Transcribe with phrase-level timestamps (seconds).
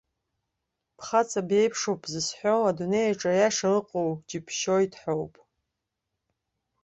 [0.97, 5.33] Бхаҵа биеиԥшуп зысҳәаз, адунеиаҿ аиаша ыҟоу џьыбшьоит ҳәоуп.